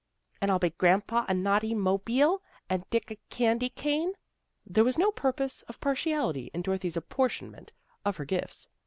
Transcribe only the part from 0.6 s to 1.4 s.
grandpa a